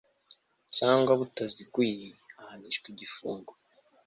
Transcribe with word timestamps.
cyangwa 0.77 1.11
butaziguye 1.19 2.07
ahanishwa 2.41 2.85
igifungo 2.93 3.51